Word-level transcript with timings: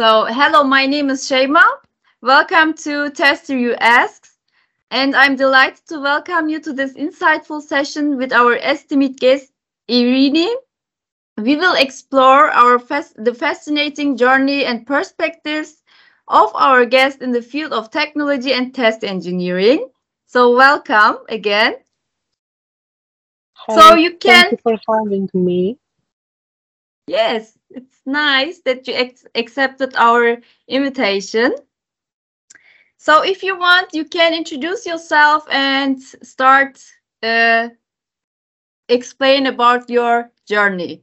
So, 0.00 0.24
hello, 0.24 0.64
my 0.64 0.86
name 0.86 1.10
is 1.10 1.26
Shema. 1.26 1.60
Welcome 2.22 2.72
to 2.84 3.10
TesterYou 3.10 3.76
Asks. 3.80 4.38
And 4.90 5.14
I'm 5.14 5.36
delighted 5.36 5.84
to 5.88 6.00
welcome 6.00 6.48
you 6.48 6.58
to 6.60 6.72
this 6.72 6.94
insightful 6.94 7.60
session 7.60 8.16
with 8.16 8.32
our 8.32 8.56
esteemed 8.56 9.20
guest, 9.20 9.52
Eirini. 9.90 10.48
We 11.36 11.56
will 11.56 11.74
explore 11.74 12.50
our 12.50 12.78
the 12.78 13.34
fascinating 13.38 14.16
journey 14.16 14.64
and 14.64 14.86
perspectives 14.86 15.82
of 16.28 16.50
our 16.54 16.86
guest 16.86 17.20
in 17.20 17.30
the 17.30 17.42
field 17.42 17.74
of 17.74 17.90
technology 17.90 18.54
and 18.54 18.74
test 18.74 19.04
engineering. 19.04 19.86
So, 20.26 20.56
welcome 20.56 21.18
again. 21.28 21.74
Hi, 23.66 23.74
so 23.74 23.94
you 23.94 24.16
can 24.16 24.44
thank 24.50 24.50
you 24.50 24.58
for 24.62 24.76
having 24.88 25.28
me. 25.34 25.78
Yes, 27.06 27.58
it's 27.70 28.00
nice 28.06 28.60
that 28.60 28.86
you 28.86 28.94
ex- 28.94 29.26
accepted 29.34 29.94
our 29.96 30.38
invitation. 30.68 31.54
So, 32.98 33.22
if 33.22 33.42
you 33.42 33.58
want, 33.58 33.94
you 33.94 34.04
can 34.04 34.34
introduce 34.34 34.86
yourself 34.86 35.46
and 35.50 36.00
start 36.00 36.82
uh, 37.22 37.68
explain 38.88 39.46
about 39.46 39.88
your 39.88 40.30
journey. 40.46 41.02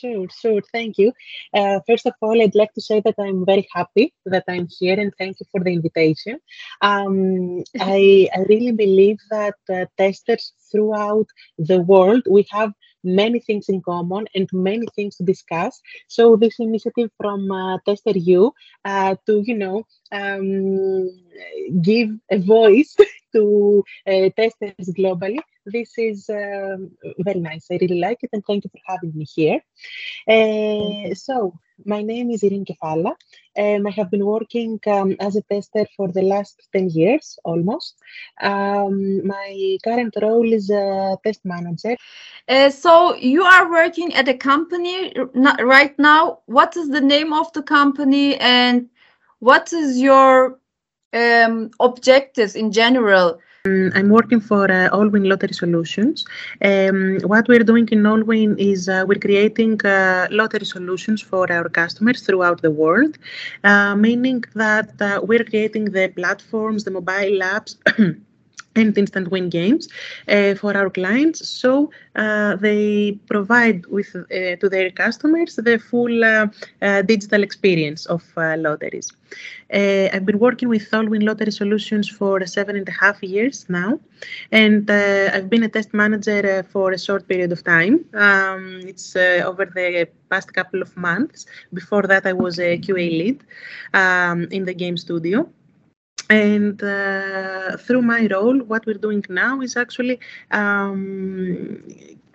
Sure, 0.00 0.26
sure. 0.40 0.62
Thank 0.72 0.98
you. 0.98 1.12
Uh, 1.54 1.80
first 1.86 2.06
of 2.06 2.12
all, 2.20 2.40
I'd 2.40 2.54
like 2.54 2.72
to 2.74 2.80
say 2.80 3.00
that 3.04 3.14
I'm 3.18 3.44
very 3.44 3.66
happy 3.72 4.14
that 4.26 4.44
I'm 4.48 4.68
here 4.78 4.98
and 4.98 5.12
thank 5.18 5.40
you 5.40 5.46
for 5.50 5.60
the 5.62 5.72
invitation. 5.72 6.38
Um, 6.82 7.64
I, 7.80 8.28
I 8.34 8.40
really 8.48 8.72
believe 8.72 9.18
that 9.30 9.54
uh, 9.72 9.86
testers 9.96 10.52
throughout 10.70 11.26
the 11.58 11.80
world, 11.82 12.22
we 12.30 12.46
have 12.50 12.72
many 13.04 13.40
things 13.40 13.68
in 13.68 13.82
common 13.82 14.26
and 14.34 14.48
many 14.52 14.86
things 14.94 15.16
to 15.16 15.24
discuss. 15.24 15.80
So 16.08 16.36
this 16.36 16.58
initiative 16.58 17.10
from 17.16 17.50
uh, 17.50 17.78
TesterYou 17.86 18.52
uh, 18.84 19.16
to, 19.26 19.42
you 19.44 19.56
know, 19.56 19.86
um, 20.12 21.10
give 21.82 22.10
a 22.30 22.38
voice 22.38 22.96
to 23.34 23.84
uh, 24.06 24.30
testers 24.36 24.88
globally. 24.96 25.38
This 25.66 25.92
is 25.98 26.30
um, 26.30 26.92
very 27.18 27.40
nice. 27.40 27.66
I 27.70 27.78
really 27.80 28.00
like 28.00 28.18
it, 28.22 28.30
and 28.32 28.42
thank 28.46 28.64
you 28.64 28.70
for 28.70 28.80
having 28.86 29.12
me 29.14 29.26
here. 29.26 29.60
Uh, 30.26 31.14
so, 31.14 31.58
my 31.84 32.00
name 32.02 32.30
is 32.30 32.42
Eirini 32.42 32.66
Kefala. 32.66 33.14
Um, 33.58 33.86
I 33.86 33.90
have 33.90 34.10
been 34.10 34.24
working 34.24 34.78
um, 34.86 35.16
as 35.20 35.36
a 35.36 35.42
tester 35.42 35.84
for 35.96 36.08
the 36.08 36.22
last 36.22 36.68
10 36.72 36.90
years 36.90 37.38
almost. 37.44 37.96
Um, 38.40 39.26
my 39.26 39.78
current 39.82 40.14
role 40.22 40.52
is 40.52 40.70
a 40.70 41.18
test 41.24 41.40
manager. 41.44 41.96
Uh, 42.48 42.70
so, 42.70 43.14
you 43.16 43.42
are 43.42 43.70
working 43.70 44.14
at 44.14 44.28
a 44.28 44.34
company 44.34 45.12
right 45.60 45.98
now. 45.98 46.38
What 46.46 46.76
is 46.76 46.88
the 46.88 47.00
name 47.00 47.32
of 47.32 47.52
the 47.52 47.62
company 47.62 48.36
and 48.36 48.88
what 49.40 49.72
is 49.72 49.98
your 49.98 50.58
um, 51.12 51.70
objectives 51.80 52.54
in 52.54 52.72
general? 52.72 53.38
Um, 53.66 53.90
I'm 53.94 54.08
working 54.08 54.40
for 54.40 54.64
uh, 54.70 54.88
Allwyn 54.90 55.28
Lottery 55.28 55.52
Solutions. 55.52 56.24
Um, 56.62 57.18
what 57.24 57.48
we're 57.48 57.64
doing 57.64 57.88
in 57.90 58.02
Allwyn 58.04 58.56
is 58.58 58.88
uh, 58.88 59.04
we're 59.06 59.18
creating 59.18 59.84
uh, 59.84 60.28
lottery 60.30 60.64
solutions 60.64 61.20
for 61.20 61.50
our 61.52 61.68
customers 61.68 62.22
throughout 62.22 62.62
the 62.62 62.70
world, 62.70 63.18
uh, 63.64 63.94
meaning 63.96 64.44
that 64.54 64.90
uh, 65.00 65.20
we're 65.22 65.44
creating 65.44 65.86
the 65.86 66.08
platforms, 66.08 66.84
the 66.84 66.90
mobile 66.90 67.40
apps. 67.40 67.76
and 68.78 68.96
instant 68.96 69.30
win 69.30 69.48
games 69.48 69.88
uh, 70.28 70.54
for 70.54 70.76
our 70.76 70.90
clients. 70.90 71.48
So 71.48 71.90
uh, 72.16 72.56
they 72.56 73.18
provide 73.26 73.86
with 73.86 74.14
uh, 74.16 74.56
to 74.60 74.68
their 74.68 74.90
customers 74.90 75.56
the 75.56 75.78
full 75.78 76.24
uh, 76.24 76.46
uh, 76.82 77.02
digital 77.02 77.42
experience 77.42 78.06
of 78.06 78.22
uh, 78.36 78.56
lotteries. 78.58 79.12
I've 79.70 80.24
been 80.24 80.38
working 80.38 80.68
with 80.68 80.90
Allwyn 80.90 81.22
Lottery 81.22 81.52
Solutions 81.52 82.08
for 82.08 82.44
seven 82.46 82.76
and 82.76 82.88
a 82.88 82.92
half 82.92 83.22
years 83.22 83.66
now, 83.68 84.00
and 84.50 84.90
I've 84.90 85.50
been 85.50 85.64
a 85.64 85.68
test 85.68 85.92
manager 85.92 86.62
for 86.72 86.92
a 86.92 86.98
short 86.98 87.28
period 87.28 87.52
of 87.52 87.62
time. 87.62 88.04
Um, 88.14 88.80
it's 88.86 89.14
over 89.16 89.66
the 89.66 90.08
past 90.30 90.54
couple 90.54 90.80
of 90.80 90.96
months. 90.96 91.44
Before 91.74 92.02
that, 92.02 92.26
I 92.26 92.32
was 92.32 92.58
a 92.58 92.78
QA 92.78 93.10
lead 93.20 93.44
um, 93.92 94.48
in 94.50 94.64
the 94.64 94.74
game 94.74 94.96
studio. 94.96 95.46
And 96.30 96.82
uh, 96.82 97.76
through 97.78 98.02
my 98.02 98.26
role, 98.30 98.58
what 98.58 98.84
we're 98.86 98.94
doing 98.94 99.24
now 99.28 99.60
is 99.60 99.76
actually 99.76 100.20
um, 100.50 101.82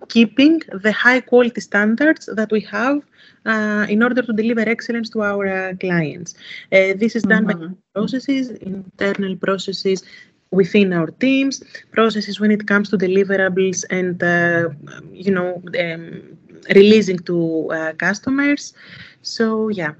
keeping 0.09 0.61
the 0.81 0.91
high 0.91 1.21
quality 1.21 1.61
standards 1.61 2.27
that 2.33 2.51
we 2.51 2.61
have 2.61 3.01
uh, 3.45 3.85
in 3.89 4.01
order 4.01 4.21
to 4.21 4.33
deliver 4.33 4.61
excellence 4.61 5.09
to 5.11 5.21
our 5.21 5.47
uh, 5.47 5.73
clients. 5.79 6.33
Uh, 6.71 6.93
this 6.95 7.15
is 7.15 7.23
done 7.23 7.45
mm-hmm. 7.45 7.67
by 7.67 7.73
processes, 7.93 8.49
internal 8.49 9.35
processes 9.35 10.03
within 10.51 10.93
our 10.93 11.07
teams, 11.07 11.63
processes 11.91 12.39
when 12.39 12.51
it 12.51 12.67
comes 12.67 12.89
to 12.89 12.97
deliverables 12.97 13.85
and, 13.89 14.21
uh, 14.23 14.69
you 15.11 15.31
know, 15.31 15.61
um, 15.79 16.37
releasing 16.75 17.19
to 17.19 17.71
uh, 17.71 17.93
customers. 17.93 18.73
So, 19.21 19.69
yeah. 19.69 19.93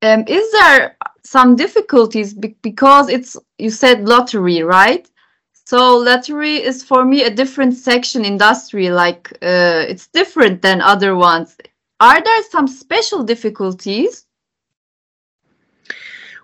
Um, 0.00 0.24
is 0.28 0.52
there 0.52 0.96
some 1.24 1.56
difficulties 1.56 2.34
because 2.34 3.08
it's 3.08 3.36
you 3.58 3.70
said 3.70 4.08
lottery, 4.08 4.62
right? 4.62 5.08
So 5.52 5.98
lottery 5.98 6.56
is 6.56 6.82
for 6.82 7.04
me 7.04 7.24
a 7.24 7.30
different 7.30 7.74
section 7.74 8.24
industry. 8.24 8.90
Like 8.90 9.32
uh, 9.42 9.84
it's 9.88 10.06
different 10.08 10.62
than 10.62 10.80
other 10.80 11.14
ones. 11.16 11.56
Are 12.00 12.22
there 12.22 12.42
some 12.44 12.66
special 12.66 13.22
difficulties? 13.24 14.26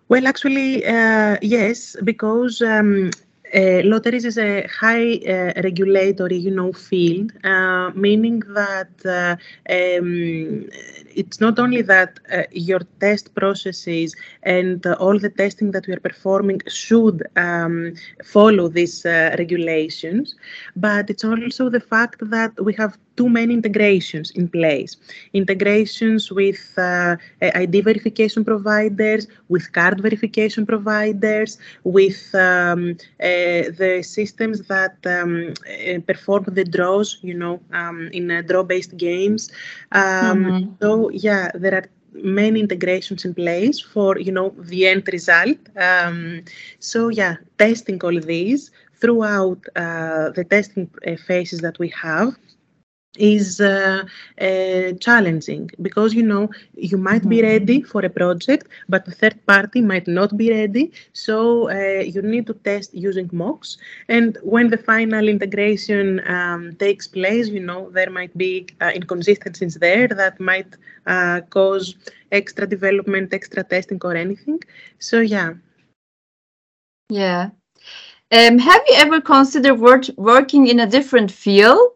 Well, 0.09 0.27
actually, 0.27 0.85
uh, 0.85 1.39
yes, 1.41 1.97
because 2.05 2.61
um, 2.61 3.11
lotteries 3.55 4.25
is 4.25 4.39
a 4.39 4.67
high 4.67 5.15
uh, 5.29 5.53
regulatory, 5.63 6.37
you 6.37 6.51
know, 6.51 6.73
field, 6.73 7.33
uh, 7.45 7.91
meaning 7.95 8.41
that 8.49 8.91
uh, 9.05 9.37
um, 9.73 10.69
it's 11.15 11.41
not 11.41 11.59
only 11.59 11.83
that 11.83 12.19
uh, 12.33 12.43
your 12.51 12.81
test 13.01 13.35
processes 13.35 14.15
and 14.43 14.87
uh, 14.87 14.93
all 14.99 15.19
the 15.19 15.31
testing 15.31 15.71
that 15.73 15.87
we 15.87 15.95
are 15.95 16.01
performing 16.01 16.61
should 16.69 17.23
um, 17.37 17.95
follow 18.25 18.69
these 18.69 19.05
regulations, 19.05 20.35
but 20.77 21.09
it's 21.11 21.25
also 21.25 21.69
the 21.69 21.81
fact 21.81 22.19
that 22.31 22.53
we 22.65 22.73
have 22.75 22.97
too 23.17 23.29
many 23.29 23.55
integrations 23.55 24.31
in 24.33 24.49
place. 24.49 24.97
Integrations 25.33 26.31
with 26.31 26.73
uh, 26.77 27.17
ID 27.41 27.81
verification 27.83 28.45
providers, 28.45 29.27
with 29.49 29.73
card 29.73 30.01
verification 30.01 30.67
providers, 30.67 31.59
with 31.85 32.35
um, 32.35 32.97
uh, 33.21 33.71
the 33.81 34.03
systems 34.05 34.63
that 34.69 34.97
um, 35.07 35.55
uh, 35.69 36.01
perform 36.01 36.45
the 36.49 36.65
draws, 36.65 37.19
you 37.23 37.35
know, 37.35 37.61
um, 37.73 38.09
in 38.13 38.31
uh, 38.31 38.43
draw-based 38.43 38.97
games. 38.97 39.51
Um, 39.93 40.45
mm-hmm. 40.45 40.73
So 40.81 41.11
yeah, 41.11 41.51
there 41.55 41.75
are 41.75 41.89
many 42.15 42.61
integrations 42.61 43.25
in 43.25 43.35
place 43.35 43.81
for 43.81 44.19
you 44.19 44.33
know 44.33 44.55
the 44.59 44.87
end 44.87 45.09
result. 45.13 45.59
Um, 45.77 46.45
so 46.79 47.09
yeah, 47.09 47.37
testing 47.59 48.01
all 48.03 48.19
these 48.21 48.71
throughout 49.01 49.59
uh, 49.77 50.31
the 50.31 50.47
testing 50.49 50.89
uh, 51.07 51.17
phases 51.17 51.61
that 51.61 51.79
we 51.79 51.89
have 51.89 52.37
is 53.19 53.61
uh, 53.61 54.05
uh, 54.41 54.93
challenging 55.01 55.71
because 55.83 56.15
you 56.15 56.23
know 56.23 56.51
you 56.75 56.97
might 56.97 57.21
mm-hmm. 57.21 57.29
be 57.29 57.43
ready 57.43 57.83
for 57.83 58.05
a 58.05 58.11
project 58.11 58.69
but 58.89 59.05
the 59.05 59.11
third 59.11 59.39
party 59.47 59.81
might 59.81 60.07
not 60.07 60.37
be 60.37 60.51
ready. 60.51 60.93
So 61.13 61.71
uh, 61.71 62.03
you 62.03 62.23
need 62.23 62.47
to 62.47 62.55
test 62.55 62.95
using 62.95 63.31
mocks. 63.33 63.77
And 64.09 64.39
when 64.43 64.71
the 64.71 64.79
final 64.79 65.29
integration 65.29 66.21
um, 66.29 66.75
takes 66.77 67.07
place 67.07 67.49
you 67.49 67.61
know 67.61 67.91
there 67.91 68.11
might 68.11 68.37
be 68.37 68.67
uh, 68.81 68.91
inconsistencies 68.95 69.75
there 69.75 70.09
that 70.09 70.41
might 70.41 70.77
uh, 71.07 71.41
cause 71.51 71.95
extra 72.33 72.67
development 72.67 73.33
extra 73.33 73.63
testing 73.65 74.01
or 74.03 74.17
anything. 74.17 74.61
So 74.99 75.21
yeah. 75.21 75.55
Yeah. 77.09 77.51
Um, 78.33 78.59
have 78.59 78.83
you 78.89 78.95
ever 78.97 79.21
considered 79.21 79.79
work- 79.79 80.17
working 80.17 80.67
in 80.67 80.81
a 80.81 80.87
different 80.87 81.31
field 81.31 81.91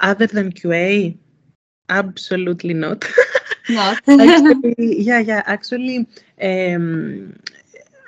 other 0.00 0.26
than 0.26 0.52
QA? 0.52 1.16
Absolutely 1.88 2.74
not. 2.74 3.04
Not. 3.68 4.00
actually, 4.08 5.02
yeah, 5.02 5.18
yeah. 5.18 5.42
Actually, 5.44 6.06
um, 6.40 7.38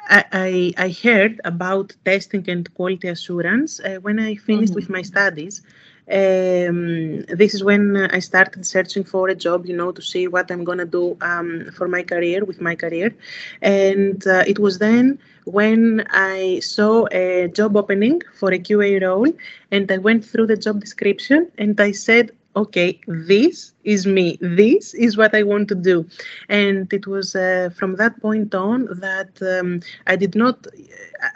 I, 0.08 0.24
I, 0.32 0.72
I 0.78 0.88
heard 1.02 1.40
about 1.44 1.94
testing 2.04 2.48
and 2.48 2.72
quality 2.74 3.08
assurance 3.08 3.78
uh, 3.80 3.96
when 3.96 4.18
I 4.18 4.36
finished 4.36 4.72
mm-hmm. 4.72 4.74
with 4.74 4.90
my 4.90 5.02
studies. 5.02 5.62
Um, 6.10 7.22
this 7.26 7.54
is 7.54 7.62
when 7.62 7.96
I 7.96 8.18
started 8.18 8.66
searching 8.66 9.04
for 9.04 9.28
a 9.28 9.34
job, 9.34 9.66
you 9.66 9.76
know, 9.76 9.92
to 9.92 10.02
see 10.02 10.26
what 10.26 10.50
I'm 10.50 10.64
gonna 10.64 10.86
do 10.86 11.16
um, 11.20 11.70
for 11.76 11.86
my 11.86 12.02
career 12.02 12.44
with 12.44 12.60
my 12.60 12.74
career, 12.74 13.14
and 13.62 14.26
uh, 14.26 14.42
it 14.44 14.58
was 14.58 14.78
then 14.78 15.20
when 15.52 16.04
I 16.10 16.60
saw 16.60 17.06
a 17.12 17.48
job 17.48 17.76
opening 17.76 18.22
for 18.38 18.52
a 18.52 18.58
QA 18.58 19.00
role 19.02 19.32
and 19.70 19.90
I 19.90 19.98
went 19.98 20.24
through 20.24 20.46
the 20.46 20.56
job 20.56 20.80
description 20.80 21.50
and 21.58 21.78
I 21.80 21.92
said, 21.92 22.30
okay, 22.56 23.00
this 23.06 23.72
is 23.84 24.06
me. 24.06 24.38
This 24.40 24.94
is 24.94 25.16
what 25.16 25.34
I 25.34 25.42
want 25.42 25.68
to 25.68 25.74
do. 25.74 26.06
And 26.48 26.92
it 26.92 27.06
was 27.06 27.34
uh, 27.34 27.70
from 27.76 27.96
that 27.96 28.20
point 28.20 28.54
on 28.54 28.88
that 29.00 29.30
um, 29.42 29.80
I 30.06 30.16
did 30.16 30.34
not, 30.34 30.66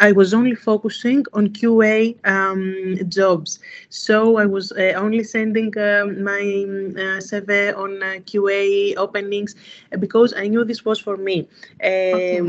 I 0.00 0.12
was 0.12 0.34
only 0.34 0.55
focusing 0.55 1.25
on 1.32 1.49
QA 1.49 2.17
um, 2.25 2.96
jobs. 3.08 3.58
So 3.88 4.37
I 4.38 4.46
was 4.46 4.72
uh, 4.72 4.93
only 4.96 5.22
sending 5.25 5.76
uh, 5.78 6.06
my 6.06 6.40
uh, 6.40 7.20
CV 7.20 7.76
on 7.76 8.02
uh, 8.02 8.19
QA 8.31 8.94
openings 8.96 9.55
because 9.99 10.34
I 10.37 10.49
knew 10.49 10.64
this 10.64 10.84
was 10.84 10.99
for 10.99 11.17
me. 11.17 11.49
Um, 11.84 12.12
okay. 12.14 12.40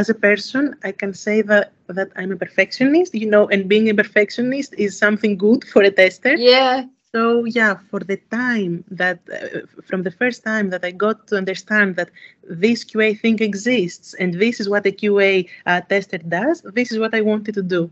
As 0.00 0.10
a 0.10 0.14
person, 0.28 0.64
I 0.88 0.92
can 0.92 1.12
say 1.14 1.36
that 1.50 1.72
that 1.98 2.10
I'm 2.16 2.32
a 2.32 2.36
perfectionist, 2.44 3.14
you 3.22 3.28
know, 3.34 3.44
and 3.52 3.68
being 3.74 3.88
a 3.88 3.94
perfectionist 4.02 4.70
is 4.76 4.98
something 5.04 5.38
good 5.46 5.64
for 5.72 5.82
a 5.82 5.90
tester. 5.90 6.34
Yeah, 6.36 6.84
so 7.16 7.44
yeah, 7.44 7.76
for 7.90 8.00
the 8.00 8.18
time 8.30 8.84
that 8.90 9.18
uh, 9.32 9.60
from 9.88 10.02
the 10.02 10.10
first 10.10 10.44
time 10.44 10.68
that 10.68 10.84
I 10.84 10.90
got 10.90 11.26
to 11.28 11.38
understand 11.38 11.96
that 11.96 12.10
this 12.42 12.84
QA 12.84 13.18
thing 13.18 13.40
exists 13.40 14.12
and 14.20 14.34
this 14.34 14.60
is 14.60 14.68
what 14.68 14.84
a 14.86 14.92
QA 14.92 15.48
uh, 15.64 15.80
tester 15.80 16.18
does, 16.18 16.60
this 16.74 16.92
is 16.92 16.98
what 16.98 17.14
I 17.14 17.22
wanted 17.22 17.54
to 17.54 17.62
do. 17.62 17.90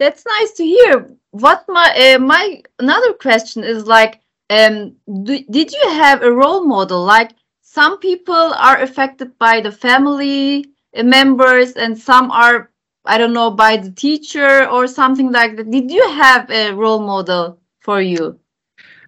That's 0.00 0.24
nice 0.26 0.52
to 0.54 0.64
hear. 0.64 1.08
What 1.30 1.64
my 1.68 1.88
uh, 2.04 2.18
my 2.18 2.62
another 2.80 3.12
question 3.12 3.62
is 3.62 3.86
like, 3.86 4.20
um, 4.50 4.96
do, 5.22 5.38
did 5.48 5.70
you 5.70 5.88
have 5.90 6.22
a 6.22 6.32
role 6.32 6.64
model? 6.64 7.04
Like 7.04 7.30
some 7.72 7.98
people 7.98 8.46
are 8.68 8.78
affected 8.82 9.38
by 9.38 9.60
the 9.60 9.72
family 9.72 10.66
members, 10.94 11.72
and 11.72 11.96
some 11.96 12.30
are 12.30 12.70
I 13.04 13.18
don't 13.18 13.32
know, 13.32 13.50
by 13.50 13.76
the 13.78 13.90
teacher 13.90 14.68
or 14.68 14.86
something 14.86 15.32
like 15.32 15.56
that? 15.56 15.70
Did 15.70 15.90
you 15.90 16.06
have 16.10 16.48
a 16.50 16.72
role 16.72 17.00
model 17.00 17.58
for 17.80 18.00
you? 18.00 18.38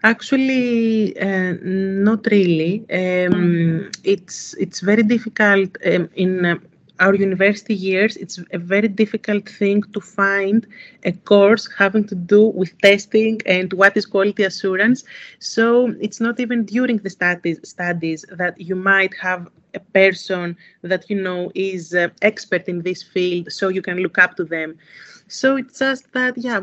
Actually, 0.02 1.16
uh, 1.18 1.54
not 1.62 2.26
really. 2.30 2.80
Um, 2.90 3.32
mm. 3.32 3.96
It's 4.02 4.54
it's 4.54 4.80
very 4.80 5.02
difficult 5.02 5.70
um, 5.86 6.08
in 6.16 6.44
uh, 6.44 6.58
our 7.00 7.14
university 7.14 7.74
years. 7.74 8.16
It's 8.16 8.38
a 8.52 8.58
very 8.58 8.88
difficult 8.88 9.48
thing 9.48 9.82
to 9.92 10.00
find 10.00 10.66
a 11.04 11.12
course 11.12 11.68
having 11.78 12.04
to 12.08 12.14
do 12.14 12.46
with 12.48 12.76
testing 12.80 13.40
and 13.46 13.72
what 13.72 13.96
is 13.96 14.06
quality 14.06 14.44
assurance. 14.44 15.04
So 15.38 15.94
it's 16.00 16.20
not 16.20 16.40
even 16.40 16.64
during 16.64 16.98
the 16.98 17.10
studies 17.10 17.58
studies 17.64 18.24
that 18.30 18.60
you 18.60 18.76
might 18.76 19.14
have 19.20 19.48
a 19.74 19.80
person 19.80 20.56
that 20.82 21.08
you 21.10 21.20
know 21.20 21.50
is 21.54 21.94
uh, 21.94 22.08
expert 22.22 22.68
in 22.68 22.82
this 22.82 23.02
field 23.02 23.50
so 23.52 23.68
you 23.68 23.82
can 23.82 23.98
look 23.98 24.18
up 24.18 24.36
to 24.36 24.44
them 24.44 24.76
so 25.28 25.56
it's 25.56 25.78
just 25.78 26.12
that 26.12 26.34
yeah 26.36 26.60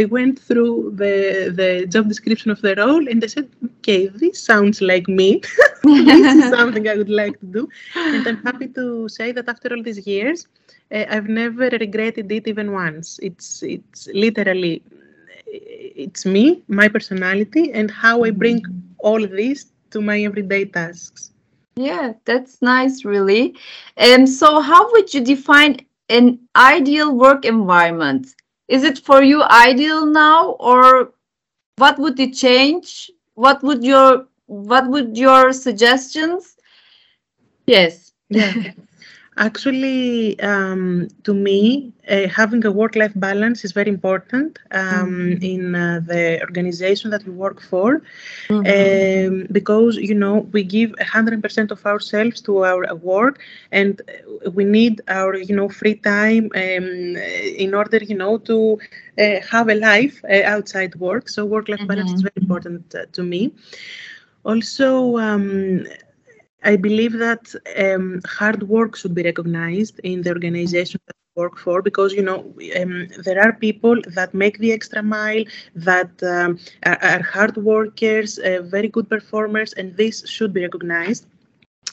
i 0.00 0.04
went 0.16 0.38
through 0.38 0.92
the 1.02 1.14
the 1.60 1.86
job 1.86 2.08
description 2.08 2.50
of 2.50 2.60
the 2.66 2.74
role 2.76 3.08
and 3.08 3.22
i 3.24 3.26
said 3.26 3.48
okay 3.76 4.06
this 4.08 4.42
sounds 4.50 4.80
like 4.80 5.08
me. 5.08 5.40
This 5.84 6.34
is 6.34 6.50
something 6.56 6.88
i 6.88 6.96
would 7.00 7.10
like 7.10 7.38
to 7.40 7.46
do. 7.56 7.62
And 7.94 8.26
i'm 8.28 8.40
happy 8.48 8.68
to 8.78 9.08
say 9.08 9.32
that 9.32 9.48
after 9.48 9.68
all 9.74 9.82
these 9.82 10.06
years 10.06 10.46
uh, 10.94 11.04
i've 11.10 11.28
never 11.28 11.68
regretted 11.84 12.32
it 12.32 12.46
even 12.52 12.72
once. 12.72 13.18
It's 13.22 13.62
it's 13.62 14.08
literally 14.24 14.82
it's 16.06 16.24
me 16.24 16.62
my 16.80 16.88
personality 16.88 17.64
and 17.72 17.90
how 17.90 18.24
i 18.24 18.30
bring 18.30 18.58
all 18.98 19.20
this 19.40 19.66
to 19.90 20.00
my 20.00 20.22
everyday 20.22 20.64
tasks. 20.64 21.30
Yeah, 21.76 22.12
that's 22.24 22.62
nice, 22.62 23.04
really. 23.04 23.56
And 23.96 24.28
so, 24.28 24.60
how 24.60 24.90
would 24.92 25.12
you 25.12 25.20
define 25.20 25.78
an 26.08 26.38
ideal 26.56 27.16
work 27.16 27.44
environment? 27.44 28.34
Is 28.68 28.82
it 28.84 28.98
for 28.98 29.22
you 29.22 29.42
ideal 29.42 30.06
now, 30.06 30.50
or 30.60 31.12
what 31.76 31.98
would 31.98 32.18
you 32.18 32.32
change? 32.32 33.10
What 33.34 33.62
would 33.62 33.84
your 33.84 34.26
what 34.46 34.88
would 34.88 35.16
your 35.16 35.52
suggestions? 35.52 36.56
Yes. 37.66 38.12
Actually, 39.36 40.38
um, 40.40 41.08
to 41.24 41.34
me, 41.34 41.92
uh, 42.08 42.28
having 42.28 42.64
a 42.64 42.70
work-life 42.70 43.12
balance 43.16 43.64
is 43.64 43.72
very 43.72 43.88
important 43.88 44.60
um, 44.70 44.80
mm-hmm. 44.80 45.42
in 45.42 45.74
uh, 45.74 46.00
the 46.06 46.40
organization 46.42 47.10
that 47.10 47.24
we 47.24 47.32
work 47.32 47.60
for, 47.60 48.00
mm-hmm. 48.48 49.34
um, 49.34 49.46
because 49.50 49.96
you 49.96 50.14
know 50.14 50.46
we 50.52 50.62
give 50.62 50.90
100% 51.00 51.70
of 51.72 51.84
ourselves 51.84 52.40
to 52.42 52.64
our 52.64 52.94
work, 52.94 53.40
and 53.72 54.00
we 54.52 54.64
need 54.64 55.00
our 55.08 55.36
you 55.36 55.56
know 55.56 55.68
free 55.68 55.96
time 55.96 56.48
um, 56.54 57.16
in 57.64 57.74
order 57.74 57.98
you 57.98 58.16
know 58.16 58.38
to 58.38 58.78
uh, 59.18 59.40
have 59.50 59.68
a 59.68 59.74
life 59.74 60.22
uh, 60.30 60.42
outside 60.44 60.94
work. 60.94 61.28
So 61.28 61.44
work-life 61.44 61.80
mm-hmm. 61.80 61.88
balance 61.88 62.12
is 62.12 62.22
very 62.22 62.36
important 62.36 62.94
uh, 62.94 63.06
to 63.12 63.24
me. 63.24 63.52
Also, 64.44 65.16
um, 65.16 65.86
I 66.64 66.76
believe 66.76 67.12
that 67.18 67.54
um, 67.78 68.20
hard 68.26 68.62
work 68.62 68.96
should 68.96 69.14
be 69.14 69.22
recognized 69.22 70.00
in 70.00 70.22
the 70.22 70.30
organization 70.30 71.00
that 71.06 71.16
I 71.16 71.40
work 71.40 71.58
for 71.58 71.82
because 71.82 72.12
you 72.12 72.22
know 72.22 72.54
um, 72.80 73.08
there 73.24 73.40
are 73.40 73.52
people 73.52 74.00
that 74.14 74.32
make 74.32 74.58
the 74.58 74.72
extra 74.72 75.02
mile 75.02 75.44
that 75.74 76.10
um, 76.22 76.58
are, 76.84 76.98
are, 77.02 77.22
hard 77.22 77.56
workers, 77.56 78.38
uh, 78.38 78.62
very 78.62 78.88
good 78.88 79.08
performers, 79.08 79.72
and 79.74 79.96
this 79.96 80.26
should 80.26 80.52
be 80.52 80.62
recognized. 80.62 81.26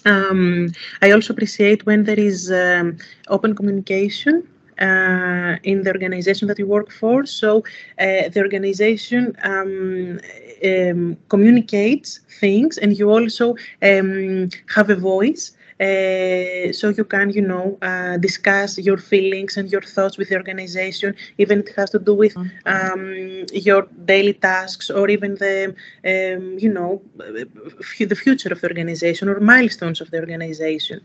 Um, 0.06 0.72
I 1.02 1.12
also 1.12 1.34
appreciate 1.34 1.86
when 1.86 2.04
there 2.04 2.20
is 2.20 2.52
um, 2.52 2.98
open 3.28 3.54
communication 3.56 4.48
uh, 4.82 5.58
in 5.64 5.84
the 5.84 5.92
organization 5.92 6.48
that 6.48 6.60
you 6.60 6.68
work 6.68 6.92
for. 6.92 7.26
So 7.26 7.64
uh, 8.00 8.30
the 8.34 8.42
organization 8.42 9.36
um, 9.44 10.20
um, 10.66 11.18
communicates 11.30 12.20
things 12.40 12.78
and 12.78 12.98
you 12.98 13.10
also 13.10 13.56
um, 13.82 14.50
have 14.76 14.90
a 14.90 14.96
voice. 14.96 15.52
Uh, 15.80 16.72
so 16.72 16.90
you 16.90 17.04
can, 17.04 17.32
you 17.32 17.42
know, 17.42 17.76
uh, 17.82 18.16
discuss 18.18 18.78
your 18.78 19.00
feelings 19.00 19.58
and 19.58 19.72
your 19.72 19.82
thoughts 19.82 20.16
with 20.16 20.30
the 20.30 20.36
organization, 20.36 21.16
even 21.40 21.62
it 21.62 21.72
has 21.76 21.90
to 21.90 21.98
do 21.98 22.14
with 22.14 22.38
um, 22.68 23.46
your 23.52 23.88
daily 24.06 24.34
tasks 24.34 24.92
or 24.92 25.10
even 25.10 25.34
the, 25.36 25.74
um, 26.06 26.56
you 26.60 26.72
know, 26.72 27.02
the 27.18 28.16
future 28.16 28.54
of 28.54 28.62
the 28.62 28.68
organization 28.68 29.28
or 29.28 29.40
milestones 29.40 30.02
of 30.02 30.12
the 30.12 30.20
organization. 30.20 31.02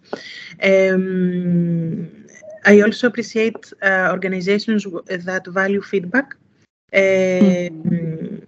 Um, 0.63 2.26
I 2.67 2.81
also 2.83 3.09
appreciate 3.09 3.73
uh, 3.83 4.09
organizations 4.13 4.87
that 5.29 5.47
value 5.47 5.83
feedback. 5.83 6.35
mm 7.41 8.41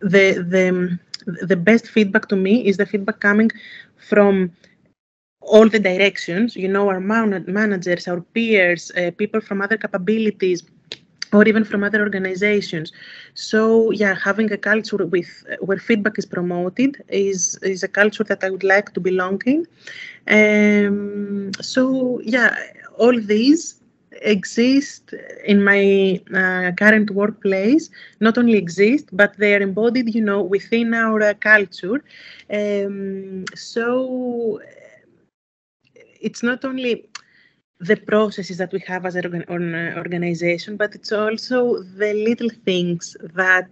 the 0.00 0.26
the 0.54 0.98
the 1.46 1.56
best 1.56 1.86
feedback 1.88 2.28
to 2.28 2.36
me 2.36 2.66
is 2.66 2.76
the 2.76 2.86
feedback 2.86 3.20
coming 3.20 3.50
from 3.96 4.50
all 5.40 5.68
the 5.68 5.78
directions. 5.80 6.56
You 6.56 6.68
know, 6.68 6.88
our 6.88 7.00
man- 7.00 7.44
managers, 7.48 8.08
our 8.08 8.20
peers, 8.20 8.90
uh, 8.96 9.10
people 9.16 9.40
from 9.40 9.60
other 9.62 9.76
capabilities, 9.78 10.62
or 11.32 11.46
even 11.48 11.64
from 11.64 11.82
other 11.84 12.00
organizations. 12.00 12.92
So 13.34 13.90
yeah, 13.90 14.14
having 14.24 14.52
a 14.52 14.58
culture 14.58 15.04
with 15.06 15.44
where 15.60 15.78
feedback 15.78 16.18
is 16.18 16.26
promoted 16.26 17.02
is 17.08 17.58
is 17.62 17.82
a 17.82 17.88
culture 17.88 18.24
that 18.24 18.42
I 18.44 18.50
would 18.50 18.64
like 18.64 18.92
to 18.94 19.00
belong 19.00 19.40
in. 19.46 19.66
Um, 20.28 21.50
so 21.60 22.20
yeah, 22.24 22.56
all 22.98 23.18
these 23.20 23.80
exist 24.22 25.14
in 25.44 25.62
my 25.64 26.20
uh, 26.34 26.70
current 26.72 27.10
workplace 27.10 27.90
not 28.20 28.38
only 28.38 28.56
exist 28.56 29.08
but 29.12 29.36
they 29.38 29.54
are 29.54 29.60
embodied 29.62 30.14
you 30.14 30.20
know 30.22 30.42
within 30.42 30.94
our 30.94 31.22
uh, 31.22 31.34
culture 31.34 32.02
um, 32.52 33.44
so 33.54 34.60
it's 36.20 36.42
not 36.42 36.64
only 36.64 37.06
the 37.88 37.96
processes 37.96 38.56
that 38.58 38.72
we 38.72 38.80
have 38.86 39.04
as 39.06 39.14
an 39.16 39.44
uh, 39.48 39.94
organization 39.96 40.76
but 40.76 40.94
it's 40.94 41.12
also 41.12 41.82
the 42.00 42.12
little 42.28 42.50
things 42.64 43.16
that 43.34 43.68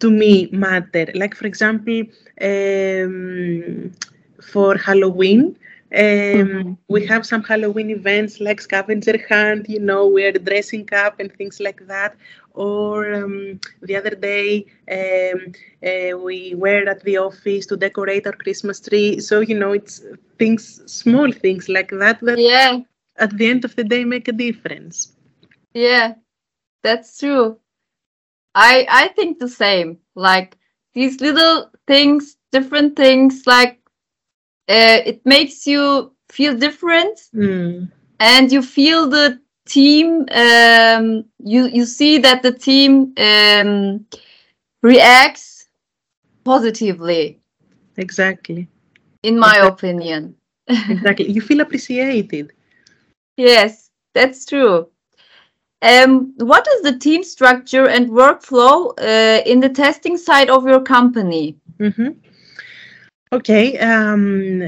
to 0.00 0.10
me 0.10 0.48
matter 0.52 1.06
like 1.14 1.34
for 1.34 1.46
example 1.46 2.02
um, 2.40 3.92
for 4.40 4.76
halloween 4.76 5.56
um, 5.94 6.00
mm-hmm. 6.00 6.72
We 6.88 7.06
have 7.06 7.24
some 7.24 7.44
Halloween 7.44 7.90
events 7.90 8.40
like 8.40 8.60
scavenger 8.60 9.16
hunt, 9.28 9.68
you 9.70 9.78
know, 9.78 10.08
we're 10.08 10.32
dressing 10.32 10.88
up 10.92 11.20
and 11.20 11.32
things 11.32 11.60
like 11.60 11.86
that. 11.86 12.16
Or 12.52 13.14
um, 13.14 13.60
the 13.80 13.94
other 13.94 14.10
day, 14.10 14.66
um, 14.90 15.52
uh, 15.86 16.18
we 16.18 16.56
were 16.56 16.88
at 16.88 17.04
the 17.04 17.18
office 17.18 17.66
to 17.66 17.76
decorate 17.76 18.26
our 18.26 18.32
Christmas 18.32 18.80
tree. 18.80 19.20
So, 19.20 19.38
you 19.38 19.56
know, 19.56 19.72
it's 19.72 20.02
things, 20.36 20.82
small 20.90 21.30
things 21.30 21.68
like 21.68 21.90
that, 21.90 22.18
that 22.22 22.38
yeah. 22.38 22.80
At 23.16 23.36
the 23.36 23.46
end 23.46 23.64
of 23.64 23.74
the 23.76 23.84
day 23.84 24.04
make 24.04 24.28
a 24.28 24.32
difference. 24.32 25.12
Yeah, 25.74 26.14
that's 26.82 27.18
true. 27.18 27.58
I 28.54 28.86
I 28.88 29.08
think 29.08 29.38
the 29.38 29.48
same. 29.48 29.98
Like 30.14 30.58
these 30.94 31.20
little 31.20 31.70
things, 31.86 32.36
different 32.52 32.96
things, 32.96 33.46
like 33.46 33.80
uh, 34.68 35.00
it 35.06 35.24
makes 35.26 35.66
you 35.66 36.14
feel 36.30 36.56
different 36.56 37.18
Mm. 37.34 37.88
and 38.20 38.52
you 38.52 38.62
feel 38.62 39.08
the 39.08 39.40
team 39.66 40.26
um, 40.32 41.24
you 41.38 41.66
you 41.68 41.84
see 41.84 42.18
that 42.18 42.42
the 42.42 42.52
team 42.52 43.12
um, 43.18 44.06
reacts 44.82 45.68
positively 46.44 47.40
Exactly. 47.96 48.68
in 49.22 49.38
my 49.38 49.56
Exactly. 49.56 49.68
opinion 49.68 50.36
Exactly. 50.88 51.30
You 51.30 51.40
feel 51.40 51.60
appreciated. 51.60 52.52
Yes 53.36 53.90
that's 54.14 54.44
true 54.44 54.88
um, 55.82 56.32
what 56.38 56.66
is 56.66 56.82
the 56.82 56.98
team 56.98 57.22
structure 57.22 57.88
and 57.88 58.10
workflow 58.10 58.92
uh, 58.98 59.42
in 59.44 59.60
the 59.60 59.68
testing 59.68 60.16
side 60.16 60.50
of 60.50 60.66
your 60.66 60.80
company 60.80 61.58
hmm 61.78 62.08
Okay. 63.32 63.76
Um, 63.78 64.62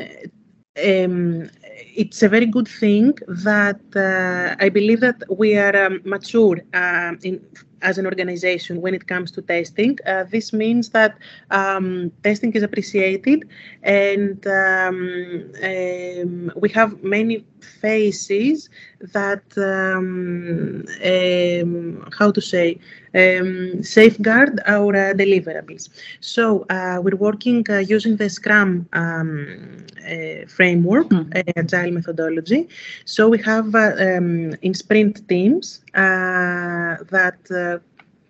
um, 0.84 1.48
it's 1.94 2.22
a 2.22 2.28
very 2.28 2.46
good 2.46 2.68
thing 2.68 3.14
that 3.28 3.80
uh, 3.96 4.56
I 4.62 4.68
believe 4.68 5.00
that 5.00 5.22
we 5.30 5.56
are 5.56 5.86
um, 5.86 6.00
mature 6.04 6.60
um, 6.74 7.18
in 7.22 7.40
as 7.82 7.98
an 7.98 8.06
organization 8.06 8.80
when 8.80 8.94
it 8.94 9.06
comes 9.06 9.30
to 9.32 9.42
testing. 9.42 9.98
Uh, 10.06 10.24
this 10.24 10.52
means 10.52 10.90
that 10.90 11.16
um, 11.50 12.10
testing 12.22 12.52
is 12.52 12.62
appreciated, 12.62 13.48
and 13.82 14.46
um, 14.46 15.52
um, 15.62 16.52
we 16.56 16.68
have 16.70 17.02
many 17.02 17.44
faces 17.80 18.68
that 19.00 19.42
um, 19.56 20.84
um, 21.04 22.08
how 22.18 22.30
to 22.30 22.40
say 22.40 22.78
um, 23.14 23.82
safeguard 23.82 24.60
our 24.66 24.94
uh, 24.94 25.14
deliverables. 25.14 25.88
So 26.20 26.66
uh, 26.70 27.00
we're 27.02 27.16
working 27.16 27.64
uh, 27.70 27.78
using 27.78 28.16
the 28.16 28.28
Scrum 28.28 28.88
um, 28.92 29.86
uh, 30.06 30.46
framework, 30.48 31.12
uh, 31.12 31.24
agile 31.56 31.92
methodology. 31.92 32.68
So 33.04 33.28
we 33.28 33.38
have 33.42 33.74
uh, 33.74 33.94
um, 33.98 34.54
in 34.62 34.74
sprint 34.74 35.26
teams 35.28 35.80
that 35.96 37.38
uh, 37.50 37.78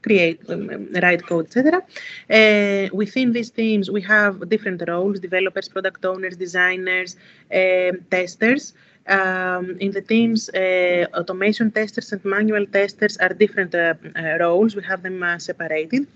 create, 0.02 0.40
um, 0.49 0.70
um, 0.70 0.88
write 1.02 1.26
code, 1.26 1.46
etc. 1.46 1.82
Uh, 2.30 2.88
within 2.92 3.32
these 3.32 3.50
teams, 3.50 3.90
we 3.90 4.02
have 4.02 4.49
different 4.49 4.82
roles: 4.87 5.20
developers, 5.20 5.68
product 5.68 6.04
owners, 6.04 6.37
designers, 6.37 7.16
um, 7.52 7.94
testers. 8.11 8.73
Um, 9.08 9.76
in 9.78 9.92
the 9.92 10.02
teams, 10.02 10.49
uh, 10.50 11.06
automation 11.14 11.70
testers 11.70 12.12
and 12.12 12.25
manual 12.25 12.66
testers 12.66 13.16
are 13.18 13.32
different 13.44 13.73
uh, 13.75 13.94
uh, 14.16 14.37
roles. 14.40 14.75
We 14.75 14.82
have 14.82 15.02
them 15.02 15.23
uh, 15.23 15.38
separated. 15.38 16.06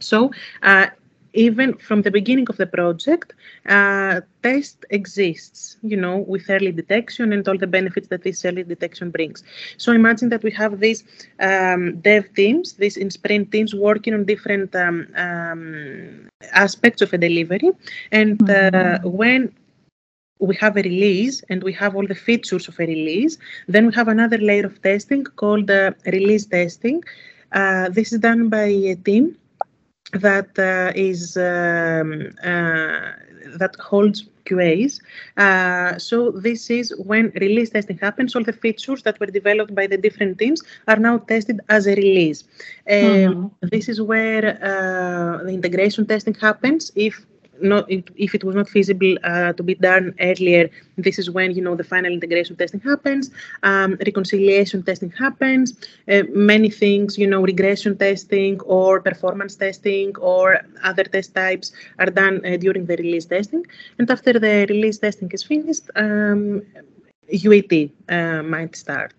So 0.00 0.30
uh, 0.62 0.86
even 1.32 1.74
from 1.74 2.02
the 2.02 2.10
beginning 2.10 2.46
of 2.48 2.56
the 2.56 2.66
project, 2.66 3.34
uh, 3.66 4.20
test 4.42 4.84
exists, 4.90 5.76
you 5.82 5.96
know, 5.96 6.18
with 6.18 6.48
early 6.48 6.72
detection 6.72 7.32
and 7.32 7.46
all 7.48 7.58
the 7.58 7.66
benefits 7.66 8.08
that 8.08 8.22
this 8.22 8.44
early 8.44 8.64
detection 8.64 9.10
brings. 9.10 9.42
So 9.76 9.92
imagine 9.92 10.28
that 10.30 10.42
we 10.42 10.50
have 10.52 10.80
these 10.80 11.04
um, 11.40 12.00
dev 12.00 12.32
teams, 12.34 12.74
these 12.74 12.96
in 12.96 13.10
sprint 13.10 13.52
teams 13.52 13.74
working 13.74 14.14
on 14.14 14.24
different 14.24 14.74
um, 14.74 15.08
um, 15.16 16.28
aspects 16.52 17.02
of 17.02 17.12
a 17.12 17.18
delivery. 17.18 17.70
And 18.10 18.48
uh, 18.50 19.00
when 19.04 19.52
we 20.40 20.54
have 20.56 20.76
a 20.76 20.82
release 20.82 21.42
and 21.48 21.62
we 21.62 21.72
have 21.72 21.96
all 21.96 22.06
the 22.06 22.14
features 22.14 22.68
of 22.68 22.78
a 22.80 22.86
release, 22.86 23.38
then 23.66 23.86
we 23.86 23.94
have 23.94 24.08
another 24.08 24.38
layer 24.38 24.66
of 24.66 24.80
testing 24.82 25.24
called 25.24 25.70
uh, 25.70 25.92
release 26.06 26.46
testing. 26.46 27.02
Uh, 27.52 27.88
this 27.88 28.12
is 28.12 28.20
done 28.20 28.48
by 28.48 28.66
a 28.66 28.94
team 28.96 29.36
that 30.12 30.58
uh, 30.58 30.92
is 30.94 31.36
um, 31.36 32.30
uh, 32.42 33.12
that 33.58 33.74
holds 33.78 34.24
QAs. 34.46 35.00
Uh, 35.36 35.98
so 35.98 36.30
this 36.30 36.70
is 36.70 36.94
when 36.96 37.30
release 37.40 37.70
testing 37.70 37.98
happens. 37.98 38.34
All 38.34 38.42
the 38.42 38.52
features 38.52 39.02
that 39.02 39.20
were 39.20 39.26
developed 39.26 39.74
by 39.74 39.86
the 39.86 39.96
different 39.96 40.38
teams 40.38 40.62
are 40.86 40.96
now 40.96 41.18
tested 41.18 41.60
as 41.68 41.86
a 41.86 41.94
release. 41.94 42.44
Um, 42.90 43.52
This 43.60 43.88
is 43.88 44.00
where 44.00 44.44
uh, 44.62 45.44
the 45.44 45.52
integration 45.52 46.06
testing 46.06 46.34
happens. 46.34 46.92
If 46.94 47.26
not, 47.62 47.90
if, 47.90 48.04
if 48.16 48.34
it 48.34 48.44
was 48.44 48.54
not 48.54 48.68
feasible 48.68 49.16
uh, 49.24 49.52
to 49.52 49.62
be 49.62 49.74
done 49.74 50.14
earlier, 50.20 50.70
this 50.96 51.18
is 51.18 51.30
when 51.30 51.52
you 51.52 51.62
know 51.62 51.74
the 51.74 51.84
final 51.84 52.12
integration 52.12 52.56
testing 52.56 52.80
happens. 52.80 53.30
Um, 53.62 53.96
reconciliation 54.06 54.82
testing 54.82 55.10
happens. 55.10 55.74
Uh, 56.08 56.22
many 56.32 56.70
things, 56.70 57.18
you 57.18 57.26
know, 57.26 57.42
regression 57.42 57.96
testing 57.96 58.60
or 58.60 59.00
performance 59.00 59.54
testing 59.56 60.16
or 60.18 60.58
other 60.82 61.04
test 61.04 61.34
types 61.34 61.72
are 61.98 62.06
done 62.06 62.44
uh, 62.44 62.56
during 62.56 62.86
the 62.86 62.96
release 62.96 63.26
testing. 63.26 63.64
And 63.98 64.10
after 64.10 64.32
the 64.34 64.66
release 64.68 64.98
testing 64.98 65.30
is 65.32 65.42
finished, 65.42 65.90
um, 65.96 66.62
UAT 67.32 67.90
uh, 68.08 68.42
might 68.42 68.76
start. 68.76 69.12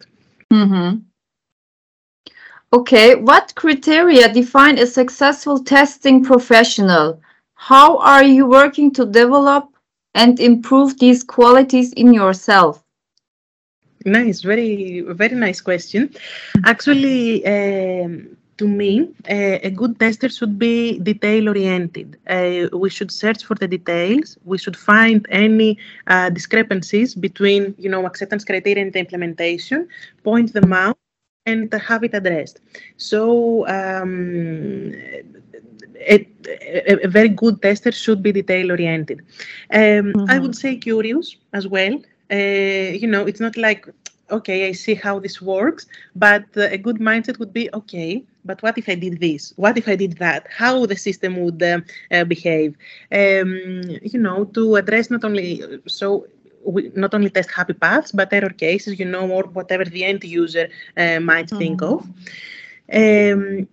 Mhm. 0.52 1.04
Okay, 2.72 3.16
what 3.16 3.54
criteria 3.56 4.32
define 4.32 4.78
a 4.78 4.86
successful 4.86 5.64
testing 5.64 6.24
professional? 6.24 7.20
How 7.60 7.98
are 7.98 8.24
you 8.24 8.48
working 8.48 8.90
to 8.94 9.06
develop 9.06 9.68
and 10.16 10.40
improve 10.40 10.98
these 10.98 11.26
qualities 11.26 11.92
in 11.94 12.14
yourself? 12.14 12.82
Nice, 14.06 14.42
very, 14.42 15.02
very 15.02 15.36
nice 15.36 15.60
question. 15.60 16.10
Actually, 16.66 17.46
um, 17.46 18.38
to 18.58 18.66
me, 18.66 19.10
uh, 19.30 19.60
a 19.62 19.70
good 19.72 20.00
tester 20.00 20.30
should 20.30 20.58
be 20.58 21.00
detail 21.00 21.50
oriented. 21.50 22.18
Uh, 22.28 22.70
we 22.72 22.90
should 22.90 23.12
search 23.12 23.44
for 23.44 23.56
the 23.56 23.68
details. 23.68 24.38
We 24.46 24.58
should 24.58 24.78
find 24.78 25.28
any 25.30 25.78
uh, 26.08 26.30
discrepancies 26.30 27.14
between, 27.14 27.76
you 27.78 27.90
know, 27.90 28.06
acceptance 28.06 28.46
criteria 28.46 28.84
and 28.84 28.94
the 28.94 29.00
implementation, 29.00 29.90
point 30.24 30.54
them 30.54 30.72
out, 30.72 30.98
and 31.46 31.72
have 31.74 32.06
it 32.06 32.14
addressed. 32.14 32.62
So, 32.96 33.68
um, 33.68 34.94
a, 36.00 36.28
a, 37.06 37.08
very 37.08 37.30
good 37.30 37.62
tester 37.62 37.92
should 37.92 38.24
be 38.24 38.32
detail 38.32 38.72
oriented. 38.72 39.20
Um, 39.72 40.16
I 40.28 40.38
Mhm. 40.38 40.42
would 40.42 40.56
say 40.56 40.76
curious 40.78 41.36
as 41.54 41.68
well. 41.68 41.96
Uh, 42.32 42.92
you 43.02 43.08
know, 43.08 43.26
it's 43.26 43.40
not 43.40 43.58
like, 43.58 43.88
okay, 44.32 44.68
I 44.70 44.74
see 44.74 44.94
how 44.96 45.20
this 45.20 45.42
works, 45.42 45.88
but 46.16 46.46
uh, 46.56 46.70
a 46.72 46.78
good 46.78 46.98
mindset 46.98 47.40
would 47.40 47.54
be, 47.54 47.70
okay, 47.74 48.24
but 48.46 48.62
what 48.62 48.78
if 48.78 48.88
I 48.88 48.96
did 48.96 49.20
this? 49.20 49.54
What 49.56 49.78
if 49.78 49.88
I 49.88 49.96
did 49.96 50.18
that? 50.18 50.48
How 50.50 50.86
the 50.86 50.96
system 50.96 51.38
would 51.44 51.62
uh, 51.62 51.80
uh, 52.12 52.24
behave? 52.24 52.76
Um, 53.12 53.82
you 54.14 54.20
know, 54.20 54.46
to 54.46 54.76
address 54.76 55.10
not 55.10 55.24
only 55.24 55.64
so. 55.88 56.28
We 56.66 56.92
not 56.94 57.14
only 57.14 57.30
test 57.30 57.52
happy 57.52 57.74
paths, 57.74 58.12
but 58.12 58.34
error 58.34 58.50
cases, 58.50 59.00
you 59.00 59.06
know, 59.06 59.32
or 59.32 59.44
whatever 59.44 59.86
the 59.86 60.04
end 60.04 60.26
user 60.26 60.68
uh, 60.98 61.20
might 61.22 61.50
think 61.52 61.82
of. 61.82 62.06
Um, 62.92 63.68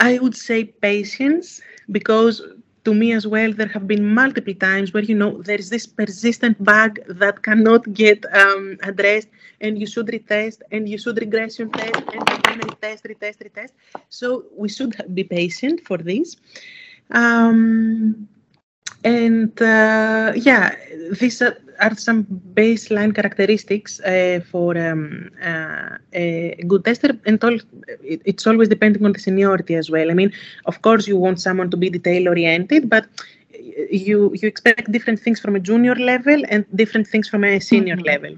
I 0.00 0.18
would 0.18 0.36
say 0.36 0.64
patience 0.64 1.60
because 1.92 2.42
to 2.84 2.94
me 2.94 3.12
as 3.12 3.26
well 3.26 3.52
there 3.52 3.68
have 3.68 3.86
been 3.86 4.04
multiple 4.14 4.54
times 4.54 4.92
where 4.94 5.04
you 5.04 5.14
know 5.14 5.42
there 5.42 5.58
is 5.58 5.70
this 5.70 5.86
persistent 5.86 6.62
bug 6.64 6.98
that 7.08 7.42
cannot 7.42 7.92
get 7.92 8.24
um, 8.34 8.78
addressed 8.82 9.28
and 9.60 9.78
you 9.78 9.86
should 9.86 10.06
retest 10.08 10.62
and 10.72 10.88
you 10.88 10.98
should 10.98 11.18
regression 11.20 11.70
test 11.70 12.02
and 12.14 12.60
retest 12.70 13.02
retest 13.12 13.38
retest. 13.46 13.72
So 14.08 14.44
we 14.56 14.68
should 14.68 14.94
be 15.14 15.24
patient 15.24 15.82
for 15.86 15.98
this. 15.98 16.36
Um, 17.10 18.28
and 19.04 19.60
uh, 19.62 20.32
yeah 20.34 20.74
these 21.20 21.40
are, 21.42 21.56
are 21.80 21.94
some 21.96 22.24
baseline 22.54 23.14
characteristics 23.14 24.00
uh, 24.00 24.40
for 24.50 24.76
um, 24.78 25.30
uh, 25.42 25.96
a 26.12 26.62
good 26.66 26.84
tester. 26.84 27.10
And 27.26 27.42
all 27.44 27.56
it, 28.12 28.20
it's 28.24 28.46
always 28.46 28.68
depending 28.68 29.04
on 29.04 29.12
the 29.12 29.18
seniority 29.18 29.74
as 29.74 29.90
well. 29.90 30.10
I 30.10 30.14
mean 30.14 30.32
of 30.66 30.82
course 30.82 31.06
you 31.08 31.16
want 31.16 31.40
someone 31.40 31.70
to 31.70 31.76
be 31.76 31.90
detail 31.90 32.28
oriented 32.28 32.88
but 32.88 33.06
you 33.90 34.32
you 34.40 34.48
expect 34.48 34.86
different 34.90 35.14
things 35.14 35.34
from 35.40 35.50
a 35.50 35.60
junior 35.60 35.94
level 35.94 36.42
and 36.48 36.64
different 36.74 37.06
things 37.06 37.28
from 37.28 37.44
a 37.44 37.58
senior 37.60 37.96
Mhm. 37.96 38.04
level 38.04 38.34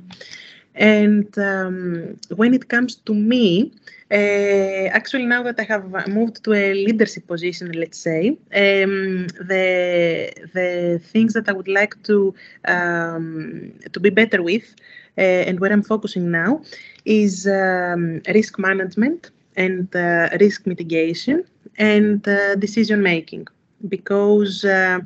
and 0.75 1.37
um, 1.39 2.17
when 2.37 2.55
it 2.55 2.69
comes 2.69 2.95
to 2.97 3.15
me 3.15 3.71
uh, 4.11 4.87
actually 4.99 5.27
now 5.27 5.43
that 5.43 5.59
i 5.59 5.63
have 5.63 5.85
moved 6.09 6.43
to 6.45 6.53
a 6.53 6.73
leadership 6.75 7.27
position 7.27 7.71
let's 7.73 7.99
say 7.99 8.29
um, 8.55 9.27
the 9.51 10.33
the 10.55 11.01
things 11.13 11.33
that 11.35 11.49
i 11.49 11.53
would 11.53 11.69
like 11.69 11.95
to 12.03 12.35
um, 12.67 13.73
to 13.93 14.01
be 14.01 14.11
better 14.11 14.43
with 14.43 14.75
uh, 15.19 15.21
and 15.49 15.61
where 15.61 15.73
i'm 15.73 15.83
focusing 15.83 16.31
now 16.31 16.61
is 17.05 17.47
um, 17.47 18.21
risk 18.29 18.59
management 18.59 19.31
and 19.57 19.95
uh, 19.95 20.29
risk 20.41 20.67
mitigation 20.67 21.45
and 21.79 22.27
uh, 22.29 22.55
decision 22.57 23.03
making 23.03 23.47
because 23.89 24.65
uh, 24.65 24.99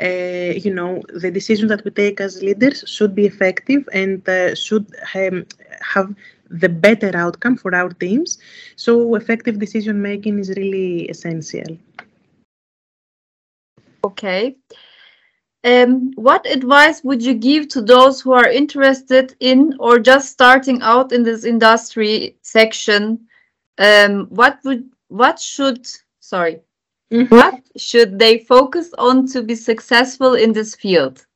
uh, 0.00 0.52
you 0.64 0.72
know 0.74 1.02
the 1.14 1.30
decisions 1.30 1.68
that 1.68 1.84
we 1.84 1.90
take 1.90 2.20
as 2.20 2.42
leaders 2.42 2.84
should 2.86 3.14
be 3.14 3.26
effective 3.26 3.88
and 3.92 4.28
uh, 4.28 4.54
should 4.54 4.86
um, 5.14 5.46
have 5.80 6.14
the 6.50 6.68
better 6.68 7.10
outcome 7.16 7.56
for 7.56 7.74
our 7.74 7.90
teams 7.90 8.38
so 8.76 9.14
effective 9.14 9.58
decision 9.58 10.00
making 10.00 10.38
is 10.38 10.50
really 10.50 11.08
essential 11.08 11.76
Okay. 14.04 14.56
um, 15.64 16.12
what 16.16 16.44
advice 16.46 17.02
would 17.02 17.22
you 17.24 17.32
give 17.34 17.68
to 17.68 17.80
those 17.80 18.20
who 18.20 18.32
are 18.32 18.48
interested 18.48 19.34
in 19.40 19.74
or 19.80 19.98
just 19.98 20.30
starting 20.30 20.82
out 20.82 21.10
in 21.10 21.22
this 21.22 21.44
industry 21.44 22.36
section? 22.42 23.26
Um, 23.78 24.26
what 24.26 24.58
would 24.64 24.90
what 25.08 25.38
should 25.40 25.86
sorry 26.20 26.60
Mhm. 27.10 27.28
what 27.28 27.60
should 27.76 28.18
they 28.18 28.38
focus 28.38 28.92
on 28.98 29.26
to 29.28 29.42
be 29.42 29.54
successful 29.54 30.34
in 30.34 30.52
this 30.52 30.74
field? 30.74 31.26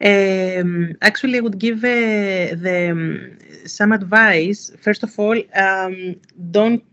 Um, 0.00 0.94
actually, 1.02 1.38
I 1.38 1.40
would 1.40 1.58
give 1.58 1.78
uh, 1.84 2.54
the, 2.64 2.88
um, 2.92 3.38
some 3.66 3.92
advice. 3.92 4.70
First 4.80 5.02
of 5.02 5.18
all, 5.18 5.38
um, 5.54 6.16
don't 6.50 6.84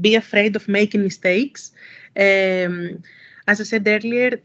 be 0.00 0.14
afraid 0.14 0.56
of 0.56 0.68
making 0.68 1.02
mistakes. 1.02 1.72
Um, 2.16 3.02
as 3.46 3.60
I 3.60 3.64
said 3.64 3.86
earlier, 3.86 4.40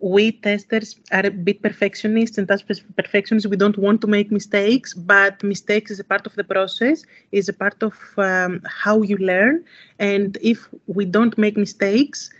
we 0.00 0.32
testers 0.32 0.96
are 1.12 1.26
a 1.26 1.30
bit 1.30 1.62
perfectionists, 1.62 2.38
and 2.38 2.50
as 2.50 2.62
perfectionists, 2.62 3.48
we 3.48 3.56
don't 3.56 3.78
want 3.78 4.00
to 4.02 4.06
make 4.06 4.30
mistakes. 4.30 4.94
But 4.94 5.42
mistakes 5.42 5.90
is 5.90 6.00
a 6.00 6.04
part 6.04 6.26
of 6.26 6.34
the 6.34 6.44
process, 6.44 7.04
is 7.32 7.48
a 7.48 7.52
part 7.52 7.82
of 7.82 7.94
um, 8.18 8.62
how 8.66 9.02
you 9.02 9.16
learn. 9.16 9.64
And 9.98 10.36
if 10.42 10.68
we 10.86 11.04
don't 11.04 11.36
make 11.38 11.56
mistakes, 11.56 12.30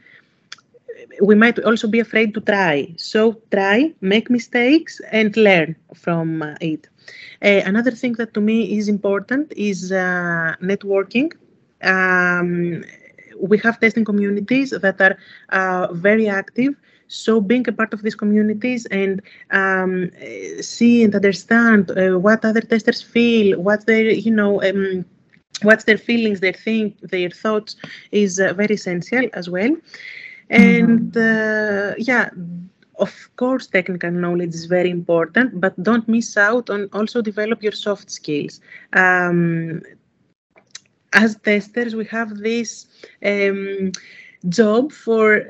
we 1.23 1.35
might 1.35 1.59
also 1.61 1.89
be 1.89 2.01
afraid 2.01 2.35
to 2.35 2.41
try. 2.41 2.93
So 2.97 3.41
try, 3.51 3.93
make 4.01 4.31
mistakes, 4.31 5.01
and 5.13 5.37
learn 5.37 5.77
from 5.95 6.43
uh, 6.43 6.55
it. 6.61 6.89
Uh, 7.43 7.63
another 7.65 7.91
thing 7.93 8.13
that 8.15 8.35
to 8.35 8.41
me 8.41 8.77
is 8.79 8.89
important 8.89 9.53
is 9.57 9.93
uh, 9.93 10.55
networking. 10.63 11.33
Um, 11.83 12.85
we 13.41 13.59
have 13.59 13.81
testing 13.81 14.05
communities 14.05 14.71
that 14.71 15.01
are 15.01 15.17
uh, 15.51 15.93
very 15.93 16.29
active. 16.29 16.75
So 17.09 17.41
being 17.41 17.69
a 17.69 17.73
part 17.73 17.93
of 17.93 18.03
these 18.03 18.15
communities 18.15 18.87
and 18.87 19.23
um, 19.51 20.11
see 20.61 21.03
and 21.05 21.15
understand 21.15 21.91
uh, 21.91 22.19
what 22.19 22.45
other 22.45 22.61
testers 22.61 23.03
feel, 23.03 23.61
what 23.61 23.87
their 23.87 24.11
you 24.11 24.33
know. 24.33 24.63
Um, 24.63 25.05
What's 25.63 25.85
their 25.85 25.97
feelings, 25.97 26.41
their 26.41 26.53
think, 26.53 27.01
their 27.01 27.31
thoughts 27.31 27.77
is 28.13 28.39
uh, 28.39 28.53
very 28.53 28.75
essential 28.75 29.27
as 29.33 29.49
well 29.49 29.75
and 30.51 31.17
uh, 31.17 31.95
yeah 31.99 32.29
of 32.99 33.31
course 33.37 33.67
technical 33.67 34.11
knowledge 34.11 34.55
is 34.55 34.67
very 34.67 34.91
important 34.91 35.61
but 35.61 35.81
don't 35.83 36.09
miss 36.09 36.37
out 36.37 36.71
on 36.71 36.89
also 36.93 37.21
develop 37.23 37.63
your 37.63 37.73
soft 37.73 38.11
skills 38.11 38.61
um, 38.93 39.83
as 41.13 41.37
testers 41.37 41.95
we 41.95 42.05
have 42.05 42.37
this 42.39 42.87
um, 43.25 43.93
job 44.49 44.93
for 44.93 45.43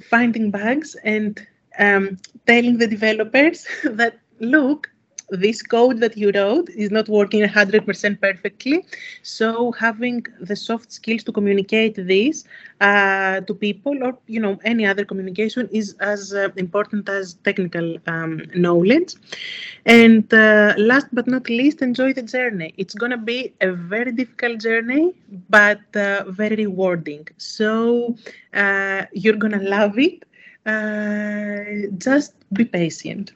finding 0.00 0.50
bugs 0.50 0.96
and 1.04 1.46
um, 1.78 2.18
telling 2.46 2.78
the 2.78 2.86
developers 2.86 3.66
that 3.84 4.18
look 4.40 4.90
this 5.30 5.62
code 5.62 6.00
that 6.00 6.16
you 6.16 6.30
wrote 6.32 6.68
is 6.70 6.90
not 6.90 7.08
working 7.08 7.42
100% 7.42 8.20
perfectly. 8.20 8.84
So 9.22 9.72
having 9.72 10.24
the 10.40 10.56
soft 10.56 10.92
skills 10.92 11.22
to 11.24 11.32
communicate 11.32 11.94
this 11.96 12.44
uh, 12.80 13.40
to 13.40 13.54
people 13.54 14.02
or, 14.04 14.18
you 14.26 14.40
know, 14.40 14.58
any 14.64 14.86
other 14.86 15.04
communication 15.04 15.68
is 15.72 15.94
as 16.00 16.34
uh, 16.34 16.48
important 16.56 17.08
as 17.08 17.34
technical 17.44 17.96
um, 18.06 18.42
knowledge. 18.54 19.14
And 19.86 20.32
uh, 20.32 20.74
last 20.76 21.06
but 21.12 21.26
not 21.26 21.48
least, 21.48 21.82
enjoy 21.82 22.12
the 22.12 22.22
journey. 22.22 22.74
It's 22.76 22.94
to 23.10 23.16
be 23.16 23.54
a 23.60 23.72
very 23.72 24.12
difficult 24.12 24.60
journey, 24.60 25.14
but 25.48 25.80
uh, 25.96 26.24
very 26.28 26.56
rewarding. 26.56 27.28
So 27.38 28.16
uh, 28.52 29.04
you're 29.12 29.36
to 29.52 29.68
love 29.68 29.98
it. 29.98 30.24
Uh, 30.66 31.90
just 31.98 32.34
be 32.54 32.64
patient. 32.64 33.32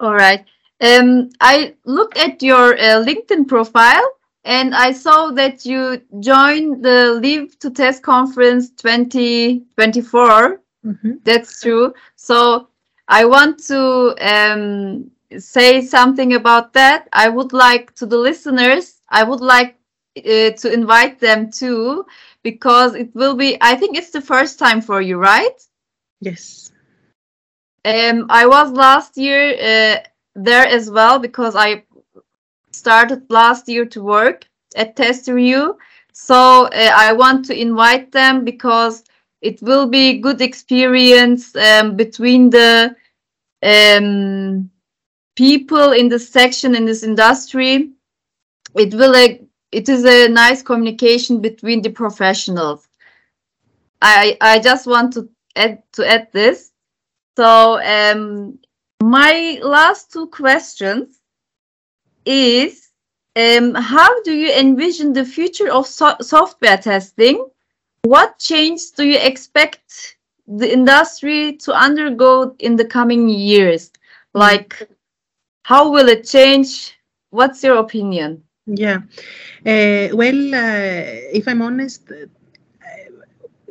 All 0.00 0.14
right. 0.14 0.44
Um, 0.80 1.30
I 1.40 1.74
looked 1.84 2.16
at 2.18 2.42
your 2.42 2.74
uh, 2.74 3.04
LinkedIn 3.04 3.46
profile 3.48 4.06
and 4.44 4.74
I 4.74 4.92
saw 4.92 5.30
that 5.32 5.66
you 5.66 6.00
joined 6.20 6.82
the 6.84 7.14
Live 7.22 7.58
to 7.60 7.70
Test 7.70 8.02
conference 8.02 8.70
2024. 8.70 10.62
Mhm. 10.86 11.20
That's 11.24 11.60
true. 11.60 11.92
So 12.16 12.68
I 13.08 13.24
want 13.26 13.58
to 13.68 14.14
um, 14.20 15.10
say 15.38 15.82
something 15.82 16.34
about 16.34 16.72
that. 16.72 17.08
I 17.12 17.28
would 17.28 17.52
like 17.52 17.94
to 17.96 18.06
the 18.06 18.16
listeners, 18.18 19.00
I 19.10 19.22
would 19.24 19.40
like 19.40 19.76
uh, 20.18 20.50
to 20.62 20.72
invite 20.72 21.20
them 21.20 21.50
too, 21.50 22.06
because 22.42 22.94
it 22.94 23.14
will 23.14 23.36
be, 23.36 23.58
I 23.60 23.74
think 23.76 23.96
it's 23.98 24.10
the 24.10 24.22
first 24.22 24.58
time 24.58 24.80
for 24.80 25.00
you, 25.02 25.18
right? 25.18 25.58
Yes. 26.20 26.69
Um, 27.84 28.26
I 28.28 28.46
was 28.46 28.72
last 28.72 29.16
year 29.16 29.54
uh, 29.54 30.00
there 30.34 30.66
as 30.66 30.90
well 30.90 31.18
because 31.18 31.56
I 31.56 31.84
started 32.72 33.30
last 33.30 33.68
year 33.68 33.86
to 33.86 34.02
work 34.02 34.46
at 34.76 34.96
TesterYou. 34.96 35.76
So 36.12 36.66
uh, 36.66 36.92
I 36.94 37.12
want 37.12 37.44
to 37.46 37.58
invite 37.58 38.12
them 38.12 38.44
because 38.44 39.04
it 39.40 39.62
will 39.62 39.86
be 39.86 40.18
good 40.20 40.40
experience 40.40 41.56
um, 41.56 41.96
between 41.96 42.50
the 42.50 42.94
um, 43.62 44.70
people 45.36 45.92
in 45.92 46.08
this 46.08 46.28
section 46.28 46.74
in 46.74 46.84
this 46.84 47.02
industry. 47.02 47.92
It 48.74 48.94
will 48.94 49.14
uh, 49.14 49.38
it 49.72 49.88
is 49.88 50.04
a 50.04 50.28
nice 50.28 50.62
communication 50.62 51.40
between 51.40 51.82
the 51.82 51.90
professionals. 51.90 52.86
I 54.02 54.36
I 54.40 54.58
just 54.58 54.86
want 54.86 55.12
to 55.14 55.28
add 55.56 55.82
to 55.92 56.06
add 56.06 56.28
this. 56.32 56.69
So 57.40 57.80
um, 57.80 58.58
my 59.02 59.58
last 59.62 60.12
two 60.12 60.26
questions 60.26 61.20
is 62.26 62.90
um, 63.34 63.74
how 63.74 64.22
do 64.24 64.34
you 64.34 64.52
envision 64.52 65.14
the 65.14 65.24
future 65.24 65.72
of 65.72 65.86
so- 65.86 66.20
software 66.20 66.76
testing? 66.76 67.48
What 68.02 68.38
change 68.38 68.92
do 68.94 69.06
you 69.06 69.18
expect 69.18 70.18
the 70.46 70.70
industry 70.70 71.56
to 71.64 71.72
undergo 71.72 72.54
in 72.58 72.76
the 72.76 72.84
coming 72.84 73.30
years? 73.30 73.90
Like, 74.34 74.86
how 75.62 75.90
will 75.90 76.10
it 76.10 76.26
change? 76.26 76.94
What's 77.30 77.64
your 77.64 77.78
opinion? 77.78 78.42
Yeah. 78.66 78.98
Uh, 79.64 80.12
well, 80.12 80.54
uh, 80.54 81.32
if 81.32 81.48
I'm 81.48 81.62
honest, 81.62 82.12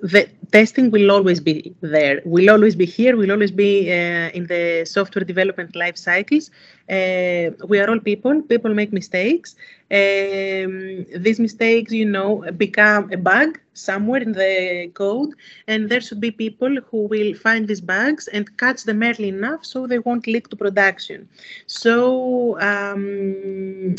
the 0.01 0.29
testing 0.51 0.91
will 0.91 1.12
always 1.12 1.39
be 1.39 1.75
there. 1.81 2.21
Will 2.25 2.49
always 2.49 2.75
be 2.75 2.85
here. 2.85 3.15
Will 3.15 3.31
always 3.31 3.51
be 3.51 3.91
uh, 3.91 4.29
in 4.33 4.45
the 4.47 4.85
software 4.85 5.23
development 5.25 5.75
life 5.75 5.97
cycles. 5.97 6.49
Uh, 6.89 7.51
we 7.67 7.79
are 7.79 7.89
all 7.89 7.99
people. 7.99 8.41
People 8.43 8.73
make 8.73 8.91
mistakes. 8.93 9.55
Um, 9.91 11.05
these 11.17 11.39
mistakes, 11.39 11.91
you 11.91 12.05
know, 12.05 12.43
become 12.57 13.12
a 13.12 13.17
bug 13.17 13.59
somewhere 13.73 14.21
in 14.21 14.33
the 14.33 14.91
code, 14.93 15.31
and 15.67 15.89
there 15.89 16.01
should 16.01 16.19
be 16.21 16.31
people 16.31 16.75
who 16.89 17.07
will 17.07 17.33
find 17.33 17.67
these 17.67 17.81
bugs 17.81 18.27
and 18.27 18.57
catch 18.57 18.83
them 18.83 19.01
early 19.03 19.29
enough 19.29 19.65
so 19.65 19.88
they 19.88 19.99
won't 19.99 20.27
leak 20.27 20.47
to 20.49 20.55
production. 20.55 21.27
So 21.67 22.59
um, 22.62 23.95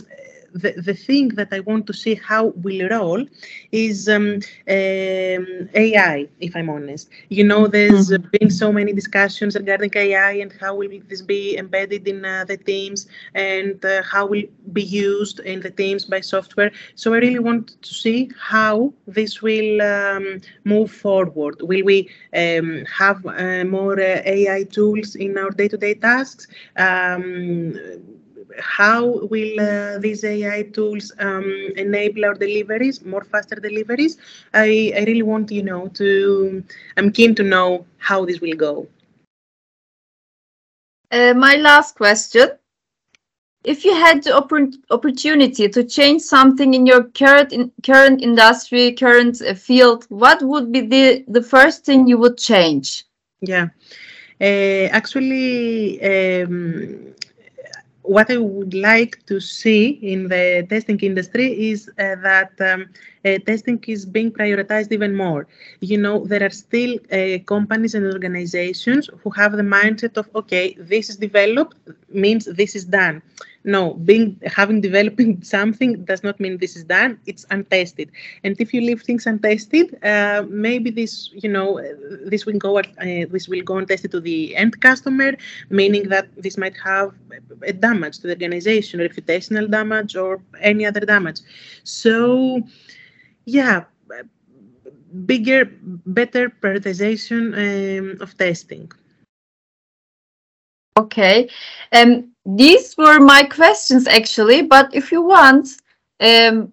the, 0.52 0.72
the 0.76 0.94
thing 0.94 1.28
that 1.30 1.48
I 1.52 1.60
want 1.60 1.86
to 1.86 1.92
see 1.92 2.14
how 2.14 2.46
will 2.56 2.88
roll 2.88 3.24
is 3.72 4.08
um, 4.08 4.34
um, 4.68 5.68
AI, 5.74 6.28
if 6.40 6.56
I'm 6.56 6.68
honest. 6.70 7.10
You 7.28 7.44
know, 7.44 7.66
there's 7.66 8.12
uh, 8.12 8.18
been 8.38 8.50
so 8.50 8.72
many 8.72 8.92
discussions 8.92 9.56
regarding 9.56 9.90
AI 9.94 10.32
and 10.32 10.52
how 10.60 10.74
will 10.76 10.90
this 11.08 11.22
be 11.22 11.56
embedded 11.56 12.06
in 12.08 12.24
uh, 12.24 12.44
the 12.46 12.56
teams 12.56 13.06
and 13.34 13.84
uh, 13.84 14.02
how 14.02 14.26
will 14.26 14.42
be 14.72 14.82
used 14.82 15.40
in 15.40 15.60
the 15.60 15.70
teams 15.70 16.04
by 16.04 16.20
software. 16.20 16.70
So 16.94 17.14
I 17.14 17.18
really 17.18 17.38
want 17.38 17.80
to 17.82 17.94
see 17.94 18.30
how 18.38 18.92
this 19.06 19.42
will 19.42 19.80
um, 19.82 20.40
move 20.64 20.90
forward. 20.90 21.56
Will 21.60 21.84
we 21.84 22.08
um, 22.34 22.84
have 22.86 23.24
uh, 23.26 23.64
more 23.64 23.98
uh, 24.00 24.22
AI 24.24 24.64
tools 24.64 25.14
in 25.14 25.36
our 25.38 25.50
day-to-day 25.50 25.94
tasks? 25.94 26.46
How 28.58 29.04
will 29.06 29.60
uh, 29.60 29.98
these 29.98 30.24
AI 30.24 30.62
tools 30.62 31.12
um, 31.18 31.50
enable 31.76 32.24
our 32.24 32.34
deliveries, 32.34 33.04
more 33.04 33.24
faster 33.24 33.56
deliveries? 33.56 34.18
I, 34.54 34.92
I 34.96 35.04
really 35.04 35.22
want, 35.22 35.50
you 35.50 35.62
know, 35.62 35.88
to, 35.88 36.64
I'm 36.96 37.10
keen 37.12 37.34
to 37.36 37.42
know 37.42 37.86
how 37.98 38.24
this 38.24 38.40
will 38.40 38.56
go. 38.56 38.88
Uh, 41.10 41.34
my 41.34 41.56
last 41.56 41.96
question. 41.96 42.50
If 43.62 43.84
you 43.84 43.94
had 43.94 44.22
the 44.22 44.30
oppor- 44.30 44.74
opportunity 44.90 45.68
to 45.68 45.84
change 45.84 46.22
something 46.22 46.72
in 46.72 46.86
your 46.86 47.04
current 47.04 47.52
in, 47.52 47.70
current 47.82 48.22
industry, 48.22 48.92
current 48.92 49.42
uh, 49.42 49.54
field, 49.54 50.06
what 50.08 50.42
would 50.42 50.72
be 50.72 50.80
the, 50.80 51.24
the 51.28 51.42
first 51.42 51.84
thing 51.84 52.06
you 52.06 52.16
would 52.18 52.38
change? 52.38 53.04
Yeah. 53.42 53.68
Uh, 54.40 54.88
actually, 54.92 56.00
um, 56.00 57.14
what 58.02 58.30
I 58.30 58.38
would 58.38 58.74
like 58.74 59.24
to 59.26 59.40
see 59.40 59.98
in 60.02 60.28
the 60.28 60.66
testing 60.68 60.98
industry 61.00 61.70
is 61.70 61.88
uh, 61.98 62.16
that 62.22 62.52
um, 62.60 62.88
uh, 63.24 63.38
testing 63.46 63.82
is 63.86 64.04
being 64.06 64.30
prioritized 64.32 64.92
even 64.92 65.14
more. 65.14 65.46
You 65.80 65.98
know, 65.98 66.24
there 66.24 66.42
are 66.44 66.50
still 66.50 66.98
uh, 67.12 67.38
companies 67.46 67.94
and 67.94 68.06
organizations 68.06 69.08
who 69.22 69.30
have 69.30 69.52
the 69.52 69.62
mindset 69.62 70.16
of, 70.16 70.28
okay, 70.34 70.74
this 70.78 71.10
is 71.10 71.16
developed 71.16 71.76
means 72.12 72.46
this 72.46 72.74
is 72.74 72.84
done 72.84 73.22
no 73.64 73.94
being 73.94 74.40
having 74.46 74.80
developing 74.80 75.42
something 75.56 76.04
does 76.04 76.22
not 76.22 76.40
mean 76.40 76.56
this 76.58 76.76
is 76.76 76.84
done 76.84 77.18
it's 77.26 77.44
untested 77.50 78.10
and 78.44 78.58
if 78.60 78.72
you 78.72 78.80
leave 78.80 79.02
things 79.02 79.26
untested 79.26 80.02
uh, 80.04 80.44
maybe 80.48 80.90
this 80.90 81.30
you 81.34 81.48
know 81.48 81.80
this 82.24 82.46
will 82.46 82.58
go 82.58 82.78
uh, 82.78 82.82
this 83.30 83.48
will 83.48 83.62
go 83.62 83.76
untested 83.76 84.10
to 84.10 84.20
the 84.20 84.56
end 84.56 84.80
customer 84.80 85.32
meaning 85.68 86.08
that 86.08 86.26
this 86.36 86.56
might 86.56 86.76
have 86.82 87.12
a 87.62 87.72
damage 87.72 88.18
to 88.18 88.26
the 88.26 88.32
organization 88.32 89.00
reputational 89.00 89.70
damage 89.70 90.16
or 90.16 90.40
any 90.60 90.86
other 90.86 91.00
damage 91.00 91.40
so 91.84 92.62
yeah 93.44 93.84
bigger 95.26 95.70
better 96.06 96.48
prioritization 96.48 97.52
um, 97.58 98.16
of 98.22 98.36
testing 98.38 98.90
Okay. 100.96 101.48
Um, 101.92 102.32
these 102.44 102.96
were 102.96 103.20
my 103.20 103.42
questions 103.42 104.06
actually, 104.06 104.62
but 104.62 104.94
if 104.94 105.12
you 105.12 105.22
want, 105.22 105.68
um, 106.20 106.72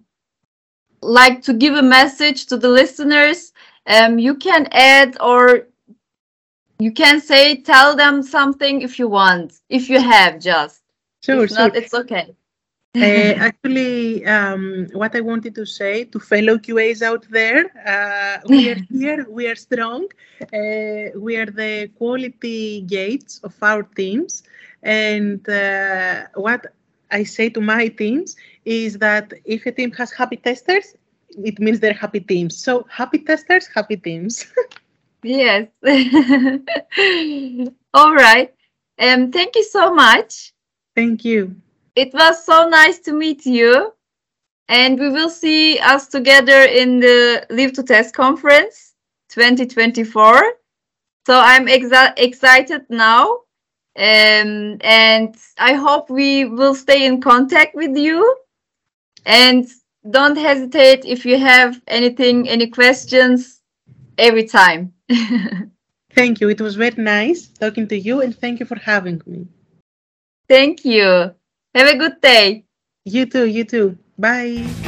like 1.00 1.42
to 1.42 1.52
give 1.52 1.74
a 1.74 1.82
message 1.82 2.46
to 2.46 2.56
the 2.56 2.68
listeners, 2.68 3.52
um, 3.86 4.18
you 4.18 4.34
can 4.34 4.66
add 4.72 5.16
or 5.20 5.68
you 6.78 6.92
can 6.92 7.20
say, 7.20 7.56
tell 7.56 7.96
them 7.96 8.22
something 8.22 8.82
if 8.82 8.98
you 8.98 9.08
want, 9.08 9.60
if 9.68 9.88
you 9.90 10.00
have 10.00 10.38
just. 10.38 10.82
Sure, 11.22 11.44
if 11.44 11.50
sure. 11.50 11.58
Not, 11.58 11.76
it's 11.76 11.94
okay. 11.94 12.34
uh, 12.96 13.34
actually, 13.48 14.24
um, 14.26 14.86
what 14.92 15.14
I 15.14 15.20
wanted 15.20 15.54
to 15.56 15.66
say 15.66 16.04
to 16.04 16.20
fellow 16.20 16.56
QAs 16.56 17.02
out 17.02 17.26
there, 17.30 17.66
uh, 17.86 18.40
we 18.48 18.70
are 18.70 18.78
here, 18.90 19.26
we 19.28 19.48
are 19.48 19.56
strong, 19.56 20.06
uh, 20.40 21.18
we 21.18 21.36
are 21.36 21.46
the 21.46 21.90
quality 21.96 22.82
gates 22.82 23.40
of 23.42 23.54
our 23.62 23.82
teams. 23.82 24.44
And 24.82 25.46
uh, 25.48 26.26
what 26.34 26.66
I 27.10 27.24
say 27.24 27.48
to 27.50 27.60
my 27.60 27.88
teams 27.88 28.36
is 28.64 28.98
that 28.98 29.32
if 29.44 29.66
a 29.66 29.72
team 29.72 29.92
has 29.92 30.12
happy 30.12 30.36
testers, 30.36 30.94
it 31.30 31.58
means 31.58 31.80
they're 31.80 31.92
happy 31.92 32.20
teams. 32.20 32.56
So 32.56 32.86
happy 32.90 33.18
testers, 33.18 33.68
happy 33.74 33.96
teams. 33.96 34.46
yes. 35.22 35.68
All 37.94 38.14
right. 38.14 38.54
Um, 38.98 39.30
thank 39.30 39.56
you 39.56 39.64
so 39.64 39.94
much. 39.94 40.52
Thank 40.94 41.24
you. 41.24 41.54
It 41.94 42.12
was 42.12 42.44
so 42.44 42.68
nice 42.68 42.98
to 43.00 43.12
meet 43.12 43.46
you. 43.46 43.92
And 44.68 44.98
we 44.98 45.08
will 45.08 45.30
see 45.30 45.78
us 45.78 46.08
together 46.08 46.62
in 46.62 47.00
the 47.00 47.46
Live 47.48 47.72
to 47.74 47.82
Test 47.82 48.14
conference 48.14 48.94
2024. 49.30 50.52
So 51.26 51.40
I'm 51.40 51.68
excited 51.68 52.82
now 52.90 53.40
um, 53.98 54.78
and 54.82 55.34
I 55.58 55.72
hope 55.74 56.08
we 56.08 56.44
will 56.44 56.74
stay 56.74 57.04
in 57.04 57.20
contact 57.20 57.74
with 57.74 57.96
you. 57.96 58.36
And 59.26 59.66
don't 60.08 60.38
hesitate 60.38 61.04
if 61.04 61.26
you 61.26 61.36
have 61.38 61.80
anything, 61.88 62.48
any 62.48 62.68
questions, 62.68 63.60
every 64.16 64.46
time. 64.46 64.92
thank 66.14 66.40
you. 66.40 66.48
It 66.48 66.60
was 66.60 66.76
very 66.76 66.94
nice 66.96 67.48
talking 67.48 67.88
to 67.88 67.98
you, 67.98 68.20
and 68.20 68.36
thank 68.36 68.60
you 68.60 68.66
for 68.66 68.78
having 68.78 69.20
me. 69.26 69.48
Thank 70.48 70.84
you. 70.84 71.34
Have 71.74 71.88
a 71.88 71.98
good 71.98 72.20
day. 72.20 72.64
You 73.04 73.26
too. 73.26 73.46
You 73.46 73.64
too. 73.64 73.98
Bye. 74.16 74.87